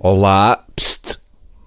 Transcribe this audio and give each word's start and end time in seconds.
Olá, 0.00 0.64
psst, 0.76 1.18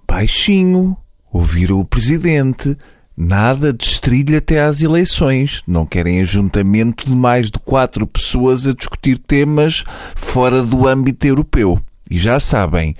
baixinho, 0.08 0.95
ouviram 1.33 1.81
o 1.81 1.85
presidente. 1.85 2.77
Nada 3.17 3.74
de 3.74 3.83
estrilha 3.83 4.38
até 4.38 4.61
às 4.61 4.81
eleições. 4.81 5.61
Não 5.67 5.85
querem 5.85 6.22
ajuntamento 6.22 7.06
de 7.06 7.13
mais 7.13 7.47
de 7.47 7.59
quatro 7.59 8.07
pessoas 8.07 8.65
a 8.65 8.73
discutir 8.73 9.20
temas 9.20 9.83
fora 10.15 10.63
do 10.63 10.88
âmbito 10.88 11.27
europeu. 11.27 11.77
E 12.09 12.17
já 12.17 12.39
sabem, 12.39 12.95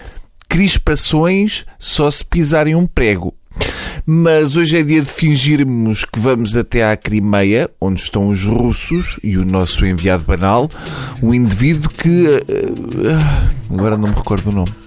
crispações 0.50 1.66
só 1.80 2.12
se 2.12 2.26
pisarem 2.26 2.76
um 2.76 2.86
prego. 2.86 3.34
Mas 4.06 4.58
hoje 4.58 4.80
é 4.80 4.84
dia 4.84 5.02
de 5.02 5.10
fingirmos 5.10 6.04
que 6.04 6.20
vamos 6.20 6.58
até 6.58 6.92
à 6.92 6.98
Crimeia, 6.98 7.70
onde 7.80 8.02
estão 8.02 8.28
os 8.28 8.44
russos 8.44 9.18
e 9.24 9.38
o 9.38 9.46
nosso 9.46 9.86
enviado 9.86 10.26
banal, 10.26 10.70
um 11.24 11.34
indivíduo 11.34 11.90
que. 11.90 12.28
eh, 12.28 12.44
eh, 12.50 13.74
agora 13.74 13.98
não 13.98 14.10
me 14.10 14.16
recordo 14.16 14.50
o 14.50 14.54
nome. 14.54 14.81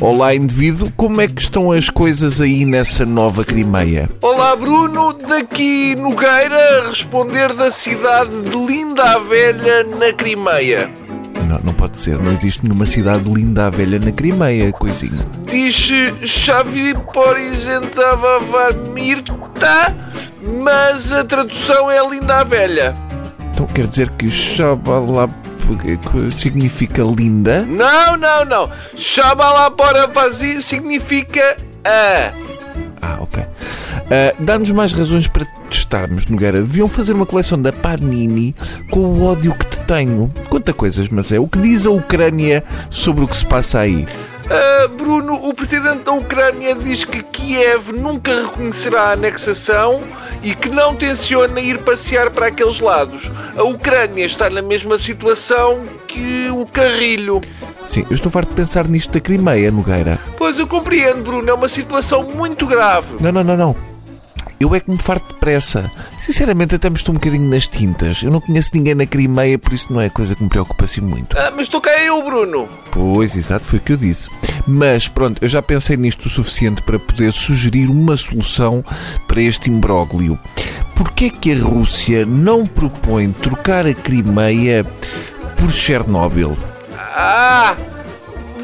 Olá, 0.00 0.34
indivíduo, 0.34 0.92
como 0.96 1.20
é 1.20 1.28
que 1.28 1.40
estão 1.40 1.70
as 1.70 1.88
coisas 1.88 2.40
aí 2.40 2.64
nessa 2.64 3.06
nova 3.06 3.44
Crimeia? 3.44 4.10
Olá 4.22 4.56
Bruno, 4.56 5.12
daqui 5.12 5.94
Nogueira, 5.94 6.82
a 6.82 6.88
responder 6.88 7.52
da 7.54 7.70
cidade 7.70 8.42
de 8.42 8.56
Linda 8.56 9.02
a 9.04 9.18
Velha, 9.18 9.84
na 9.84 10.12
Crimeia. 10.12 10.90
Não, 11.48 11.58
não 11.60 11.74
pode 11.74 11.96
ser, 11.96 12.18
não 12.18 12.32
existe 12.32 12.64
nenhuma 12.64 12.84
cidade 12.84 13.28
linda 13.30 13.66
à 13.66 13.70
velha 13.70 13.98
na 13.98 14.10
Crimeia, 14.10 14.72
coisinho. 14.72 15.24
Diz 15.46 15.74
Xavi 16.24 16.94
Porizentava 17.12 18.70
Mirta, 18.92 19.94
mas 20.62 21.12
a 21.12 21.22
tradução 21.24 21.90
é 21.90 22.04
Linda 22.08 22.36
a 22.40 22.44
Velha. 22.44 22.96
Então 23.52 23.66
quer 23.66 23.86
dizer 23.86 24.10
que 24.10 24.30
Xabalá 24.30 25.28
significa 26.32 27.02
linda? 27.02 27.62
Não, 27.62 28.16
não, 28.16 28.44
não. 28.44 28.70
Xabalapora 28.96 30.06
Vazi 30.06 30.62
significa 30.62 31.56
a. 31.84 32.32
Ah, 33.02 33.16
ok. 33.20 33.42
Ah, 33.42 34.34
Dá-nos 34.38 34.70
mais 34.72 34.92
razões 34.92 35.26
para 35.28 35.44
testarmos, 35.68 36.26
Nogueira. 36.26 36.58
Deviam 36.60 36.88
fazer 36.88 37.12
uma 37.12 37.26
coleção 37.26 37.60
da 37.60 37.72
Panini 37.72 38.54
com 38.90 39.00
o 39.00 39.24
ódio 39.24 39.54
que 39.54 39.66
te 39.66 39.80
tenho. 39.80 40.32
Conta 40.48 40.72
coisas, 40.72 41.08
mas 41.08 41.30
é. 41.32 41.38
O 41.38 41.46
que 41.48 41.58
diz 41.58 41.86
a 41.86 41.90
Ucrânia 41.90 42.64
sobre 42.90 43.24
o 43.24 43.28
que 43.28 43.36
se 43.36 43.44
passa 43.46 43.80
aí? 43.80 44.06
Ah, 44.50 44.88
Bruno, 44.88 45.34
o 45.34 45.54
presidente 45.54 46.04
da 46.04 46.12
Ucrânia 46.12 46.74
diz 46.74 47.04
que 47.04 47.22
Kiev 47.22 47.92
nunca 47.92 48.42
reconhecerá 48.42 49.02
a 49.02 49.12
anexação 49.12 50.00
e 50.42 50.54
que 50.54 50.68
não 50.68 50.94
tenciona 50.94 51.60
ir 51.60 51.78
passear 51.78 52.30
para 52.30 52.48
aqueles 52.48 52.80
lados. 52.80 53.30
A 53.56 53.62
Ucrânia 53.62 54.24
está 54.24 54.50
na 54.50 54.60
mesma 54.60 54.98
situação 54.98 55.84
que 56.06 56.48
o 56.50 56.66
Carrilho. 56.66 57.40
Sim, 57.86 58.04
eu 58.08 58.14
estou 58.14 58.30
farto 58.30 58.50
de 58.50 58.56
pensar 58.56 58.86
nisto 58.86 59.12
da 59.12 59.20
Crimeia, 59.20 59.70
Nogueira. 59.70 60.18
Pois 60.36 60.58
eu 60.58 60.66
compreendo, 60.66 61.22
Bruno, 61.22 61.48
é 61.48 61.54
uma 61.54 61.68
situação 61.68 62.22
muito 62.22 62.66
grave. 62.66 63.06
Não, 63.20 63.32
não, 63.32 63.44
não, 63.44 63.56
não. 63.56 63.93
Eu 64.58 64.74
é 64.74 64.80
que 64.80 64.90
me 64.90 64.98
farto 64.98 65.34
depressa. 65.34 65.90
Sinceramente, 66.18 66.74
até 66.74 66.88
me 66.88 66.96
estou 66.96 67.14
um 67.14 67.18
bocadinho 67.18 67.48
nas 67.50 67.66
tintas. 67.66 68.22
Eu 68.22 68.30
não 68.30 68.40
conheço 68.40 68.70
ninguém 68.72 68.94
na 68.94 69.06
Crimeia, 69.06 69.58
por 69.58 69.72
isso 69.72 69.92
não 69.92 70.00
é 70.00 70.08
coisa 70.08 70.34
que 70.34 70.42
me 70.42 70.48
preocupa 70.48 70.84
assim 70.84 71.00
muito. 71.00 71.36
Ah, 71.36 71.50
mas 71.50 71.66
estou 71.66 71.80
cá 71.80 71.98
eu, 72.00 72.22
Bruno. 72.22 72.68
Pois, 72.90 73.36
exato, 73.36 73.66
foi 73.66 73.78
o 73.78 73.82
que 73.82 73.92
eu 73.92 73.96
disse. 73.96 74.30
Mas 74.66 75.08
pronto, 75.08 75.42
eu 75.42 75.48
já 75.48 75.60
pensei 75.60 75.96
nisto 75.96 76.26
o 76.26 76.30
suficiente 76.30 76.82
para 76.82 76.98
poder 76.98 77.32
sugerir 77.32 77.90
uma 77.90 78.16
solução 78.16 78.82
para 79.26 79.42
este 79.42 79.70
imbróglio. 79.70 80.38
Porquê 80.94 81.28
que 81.28 81.52
a 81.52 81.62
Rússia 81.62 82.24
não 82.24 82.64
propõe 82.64 83.32
trocar 83.32 83.86
a 83.86 83.94
Crimeia 83.94 84.84
por 85.56 85.72
Chernobyl? 85.72 86.56
Ah, 86.96 87.76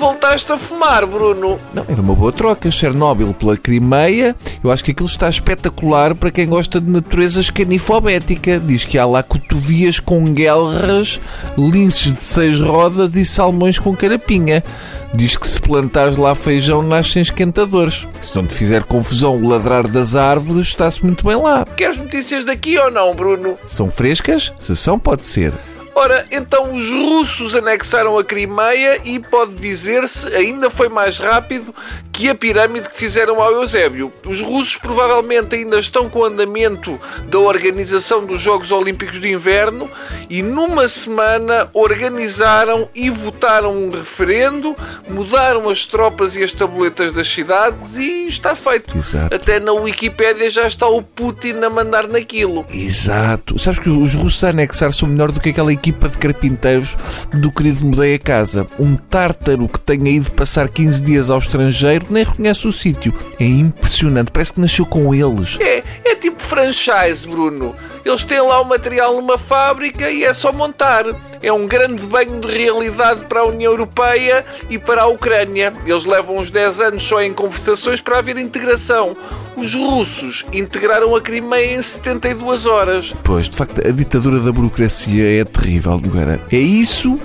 voltaste 0.01 0.51
a 0.51 0.59
fumar, 0.59 1.07
Bruno. 1.07 1.61
Não, 1.75 1.85
era 1.87 2.01
uma 2.01 2.15
boa 2.15 2.33
troca. 2.33 2.71
Chernobyl 2.71 3.35
pela 3.35 3.57
Crimeia. 3.57 4.35
Eu 4.65 4.73
acho 4.73 4.83
que 4.83 4.93
aquilo 4.93 5.09
está 5.09 5.29
espetacular 5.29 6.15
para 6.15 6.31
quem 6.31 6.49
gosta 6.49 6.81
de 6.81 6.91
natureza 6.91 7.39
escanifobética. 7.39 8.59
Diz 8.59 8.85
que 8.85 8.99
há 8.99 9.05
lá 9.05 9.23
cotovias 9.23 10.01
com 10.01 10.25
guelras, 10.25 11.21
linces 11.57 12.15
de 12.15 12.23
seis 12.23 12.59
rodas 12.59 13.15
e 13.17 13.25
salmões 13.25 13.79
com 13.79 13.95
carapinha. 13.95 14.65
Diz 15.13 15.37
que 15.37 15.47
se 15.47 15.61
plantares 15.61 16.17
lá 16.17 16.35
feijão 16.35 16.83
nascem 16.83 17.21
esquentadores. 17.21 18.07
Se 18.23 18.35
não 18.37 18.47
te 18.47 18.55
fizer 18.55 18.85
confusão 18.85 19.37
o 19.37 19.49
ladrar 19.49 19.87
das 19.87 20.17
árvores, 20.17 20.69
está-se 20.69 21.05
muito 21.05 21.27
bem 21.27 21.37
lá. 21.37 21.67
Queres 21.77 21.99
notícias 21.99 22.45
daqui 22.45 22.79
ou 22.79 22.91
não, 22.91 23.15
Bruno? 23.15 23.57
São 23.67 23.91
frescas? 23.91 24.53
Se 24.59 24.75
são, 24.75 24.99
pode 24.99 25.27
ser. 25.27 25.53
Ora, 25.95 26.27
então 26.31 26.75
os 26.75 26.89
russos 26.89 27.55
anexaram 27.55 28.19
a 28.19 28.25
Crimeia 28.25 29.01
e 29.05 29.19
pode 29.19 29.55
dizer-se 29.55 30.27
ainda 30.29 30.71
foi 30.71 30.89
mais 30.89 31.19
rápido 31.19 31.75
que 32.13 32.29
a 32.29 32.35
pirâmide 32.35 32.89
que 32.89 32.97
fizeram 32.97 33.41
ao 33.41 33.53
Eusébio. 33.53 34.13
Os 34.27 34.41
russos 34.41 34.77
provavelmente 34.77 35.55
ainda 35.55 35.79
estão 35.79 36.09
com 36.09 36.21
o 36.21 36.25
andamento 36.25 36.99
da 37.29 37.39
organização 37.39 38.25
dos 38.25 38.41
Jogos 38.41 38.71
Olímpicos 38.71 39.21
de 39.21 39.31
Inverno 39.31 39.91
e 40.29 40.43
numa 40.43 40.87
semana 40.89 41.69
organizaram 41.73 42.89
e 42.95 43.11
votaram 43.11 43.75
um 43.75 43.91
referendo, 43.91 44.77
mudaram 45.09 45.69
as 45.69 45.87
tropas 45.87 46.37
e 46.37 46.43
as 46.43 46.53
tabuletas 46.53 47.13
das 47.15 47.29
cidades 47.29 47.97
e 47.97 48.29
está 48.29 48.55
feito. 48.55 48.97
Exato. 48.97 49.35
Até 49.35 49.59
na 49.59 49.73
Wikipédia 49.73 50.49
já 50.51 50.67
está 50.67 50.87
o 50.87 51.03
Putin 51.03 51.63
a 51.65 51.71
mandar 51.71 52.07
naquilo. 52.07 52.65
Exato. 52.71 53.59
Sabes 53.59 53.81
que 53.81 53.89
os 53.89 54.15
russos 54.15 54.45
a 54.45 54.51
anexar 54.51 54.93
são 54.93 55.09
melhor 55.09 55.33
do 55.33 55.41
que 55.41 55.51
aquela 55.51 55.73
equipa 55.81 56.11
de 56.11 56.19
carpinteiros 56.19 56.97
do 57.33 57.51
querido 57.51 57.85
Mudei 57.85 58.15
a 58.15 58.19
Casa. 58.19 58.67
Um 58.79 58.97
tártaro 58.97 59.67
que 59.67 59.81
tenha 59.81 60.11
ido 60.11 60.31
passar 60.33 60.69
15 60.69 61.03
dias 61.03 61.31
ao 61.31 61.39
estrangeiro 61.39 62.07
nem 62.11 62.23
reconhece 62.23 62.69
o 62.69 62.73
sítio. 62.73 63.15
É 63.41 63.45
impressionante. 63.45 64.31
Parece 64.31 64.53
que 64.53 64.61
nasceu 64.61 64.85
com 64.85 65.15
eles. 65.15 65.59
É, 65.59 65.83
é 66.05 66.15
tipo 66.15 66.41
franchise, 66.43 67.27
Bruno. 67.27 67.75
Eles 68.05 68.23
têm 68.25 68.41
lá 68.43 68.61
o 68.61 68.65
material 68.65 69.15
numa 69.15 69.39
fábrica 69.39 70.11
e 70.11 70.23
é 70.23 70.35
só 70.35 70.53
montar. 70.53 71.05
É 71.43 71.53
um 71.53 71.67
grande 71.67 72.05
banho 72.05 72.41
de 72.41 72.47
realidade 72.49 73.25
para 73.25 73.41
a 73.41 73.47
União 73.47 73.73
Europeia 73.73 74.45
e 74.69 74.79
para 74.79 75.03
a 75.03 75.07
Ucrânia. 75.07 75.73
Eles 75.87 76.05
levam 76.05 76.37
uns 76.37 76.51
10 76.51 76.81
anos 76.81 77.03
só 77.03 77.23
em 77.23 77.33
conversações 77.33 78.01
para 78.01 78.19
haver 78.19 78.37
integração. 78.37 79.17
Os 79.57 79.75
russos 79.75 80.45
integraram 80.53 81.15
a 81.17 81.21
Crimeia 81.21 81.77
em 81.77 81.83
72 81.83 82.67
horas. 82.67 83.13
Pois, 83.25 83.49
de 83.49 83.57
facto, 83.57 83.87
a 83.87 83.91
ditadura 83.91 84.39
da 84.39 84.53
burocracia 84.53 85.41
é 85.41 85.45
terrível, 85.45 85.93
Nogueira. 85.93 86.41
É 86.51 86.59
isso 86.59 87.19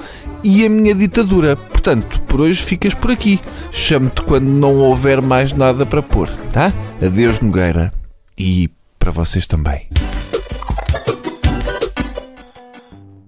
e 0.43 0.63
a 0.63 0.69
minha 0.69 0.93
ditadura. 0.93 1.55
Portanto, 1.55 2.21
por 2.21 2.41
hoje 2.41 2.61
ficas 2.61 2.93
por 2.93 3.11
aqui. 3.11 3.39
Chamo-te 3.71 4.21
quando 4.21 4.45
não 4.45 4.75
houver 4.75 5.21
mais 5.21 5.51
nada 5.51 5.85
para 5.85 6.01
pôr, 6.03 6.29
tá? 6.53 6.71
Adeus, 7.03 7.39
Nogueira. 7.39 7.91
E 8.37 8.69
para 8.99 9.11
vocês 9.11 9.47
também. 9.47 9.87